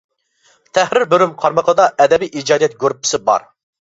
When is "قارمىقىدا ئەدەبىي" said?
1.43-2.31